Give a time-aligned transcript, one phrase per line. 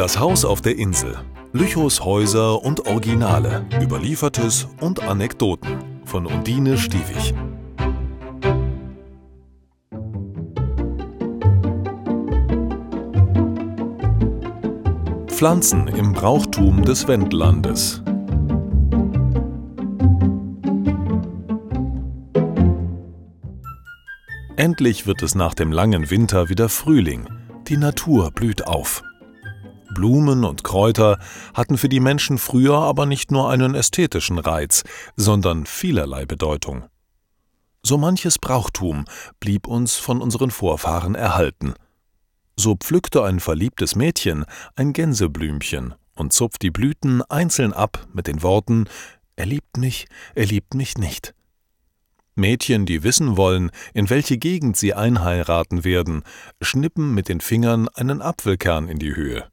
[0.00, 1.14] Das Haus auf der Insel.
[1.52, 3.66] Lüchows Häuser und Originale.
[3.82, 5.76] Überliefertes und Anekdoten.
[6.06, 7.34] Von Undine Stiewig.
[15.26, 18.02] Pflanzen im Brauchtum des Wendlandes.
[24.56, 27.28] Endlich wird es nach dem langen Winter wieder Frühling.
[27.68, 29.02] Die Natur blüht auf.
[30.00, 31.18] Blumen und Kräuter
[31.52, 34.82] hatten für die Menschen früher aber nicht nur einen ästhetischen Reiz,
[35.14, 36.84] sondern vielerlei Bedeutung.
[37.82, 39.04] So manches Brauchtum
[39.40, 41.74] blieb uns von unseren Vorfahren erhalten.
[42.56, 48.42] So pflückte ein verliebtes Mädchen ein Gänseblümchen und zupft die Blüten einzeln ab mit den
[48.42, 48.86] Worten
[49.36, 51.34] Er liebt mich, er liebt mich nicht.
[52.36, 56.22] Mädchen, die wissen wollen, in welche Gegend sie einheiraten werden,
[56.62, 59.49] schnippen mit den Fingern einen Apfelkern in die Höhe.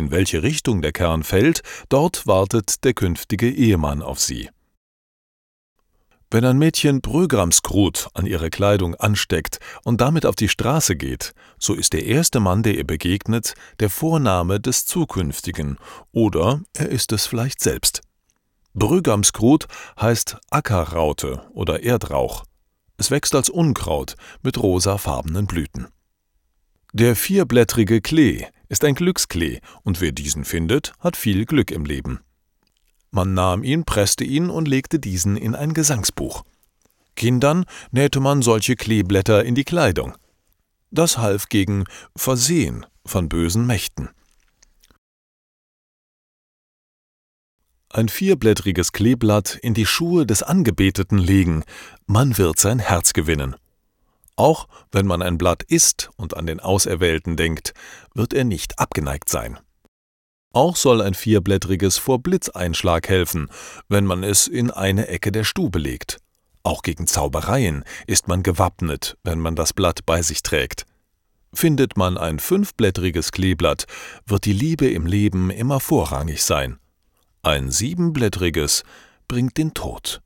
[0.00, 4.48] In welche Richtung der Kern fällt, dort wartet der künftige Ehemann auf sie.
[6.30, 11.74] Wenn ein Mädchen Brögramskrut an ihre Kleidung ansteckt und damit auf die Straße geht, so
[11.74, 15.76] ist der erste Mann, der ihr begegnet, der Vorname des Zukünftigen,
[16.12, 18.00] oder er ist es vielleicht selbst.
[18.72, 19.66] Brüggamskrut
[20.00, 22.44] heißt Ackerraute oder Erdrauch.
[22.96, 25.88] Es wächst als Unkraut mit rosafarbenen Blüten.
[26.94, 32.20] Der vierblättrige Klee ist ein Glücksklee und wer diesen findet, hat viel Glück im Leben.
[33.10, 36.44] Man nahm ihn, presste ihn und legte diesen in ein Gesangsbuch.
[37.16, 40.14] Kindern nähte man solche Kleeblätter in die Kleidung.
[40.90, 41.84] Das half gegen
[42.16, 44.08] Versehen von bösen Mächten.
[47.92, 51.64] ein vierblättriges Kleeblatt in die Schuhe des Angebeteten legen,
[52.06, 53.56] man wird sein Herz gewinnen.
[54.40, 57.74] Auch wenn man ein Blatt isst und an den Auserwählten denkt,
[58.14, 59.58] wird er nicht abgeneigt sein.
[60.54, 63.50] Auch soll ein vierblättriges vor Blitzeinschlag helfen,
[63.90, 66.22] wenn man es in eine Ecke der Stube legt.
[66.62, 70.86] Auch gegen Zaubereien ist man gewappnet, wenn man das Blatt bei sich trägt.
[71.52, 73.84] Findet man ein fünfblättriges Kleeblatt,
[74.24, 76.78] wird die Liebe im Leben immer vorrangig sein.
[77.42, 78.84] Ein siebenblättriges
[79.28, 80.22] bringt den Tod.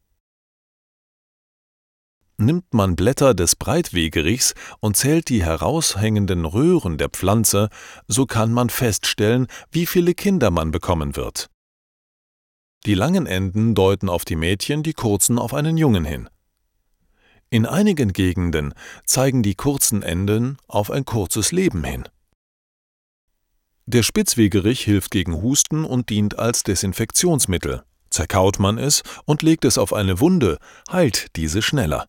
[2.37, 7.69] Nimmt man Blätter des Breitwegerichs und zählt die heraushängenden Röhren der Pflanze,
[8.09, 11.49] so kann man feststellen, wie viele Kinder man bekommen wird.
[12.87, 16.29] Die langen Enden deuten auf die Mädchen, die kurzen auf einen Jungen hin.
[17.51, 18.75] In einigen Gegenden
[19.07, 22.09] zeigen die kurzen Enden auf ein kurzes Leben hin.
[23.87, 27.85] Der Spitzwegerich hilft gegen Husten und dient als Desinfektionsmittel.
[28.11, 30.59] Zerkaut man es und legt es auf eine Wunde,
[30.91, 32.07] heilt diese schneller.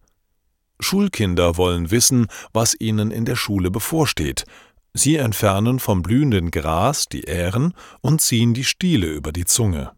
[0.79, 4.45] Schulkinder wollen wissen, was ihnen in der Schule bevorsteht.
[4.93, 9.91] Sie entfernen vom blühenden Gras die Ähren und ziehen die Stiele über die Zunge.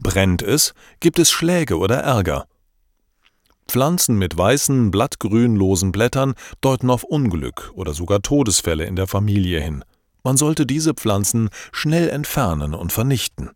[0.00, 2.46] Brennt es, gibt es Schläge oder Ärger.
[3.66, 9.84] Pflanzen mit weißen, blattgrünlosen Blättern deuten auf Unglück oder sogar Todesfälle in der Familie hin.
[10.22, 13.50] Man sollte diese Pflanzen schnell entfernen und vernichten.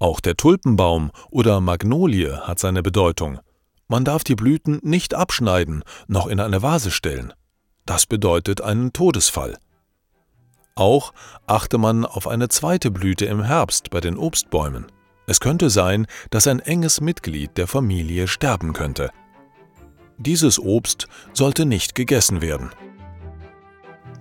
[0.00, 3.38] Auch der Tulpenbaum oder Magnolie hat seine Bedeutung.
[3.86, 7.34] Man darf die Blüten nicht abschneiden, noch in eine Vase stellen.
[7.84, 9.58] Das bedeutet einen Todesfall.
[10.74, 11.12] Auch
[11.46, 14.86] achte man auf eine zweite Blüte im Herbst bei den Obstbäumen.
[15.26, 19.10] Es könnte sein, dass ein enges Mitglied der Familie sterben könnte.
[20.16, 22.70] Dieses Obst sollte nicht gegessen werden.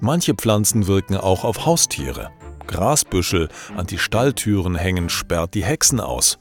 [0.02, 2.32] Manche Pflanzen wirken auch auf Haustiere.
[2.70, 6.40] Grasbüschel an die Stalltüren hängen sperrt die Hexen aus.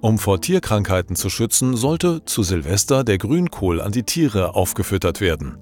[0.00, 5.58] Um vor Tierkrankheiten zu schützen, sollte zu Silvester der Grünkohl an die Tiere aufgefüttert werden.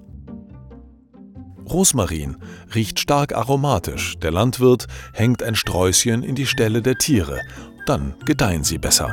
[1.69, 2.37] Rosmarin
[2.75, 4.17] riecht stark aromatisch.
[4.19, 7.41] Der Landwirt hängt ein Sträußchen in die Ställe der Tiere.
[7.85, 9.13] Dann gedeihen sie besser.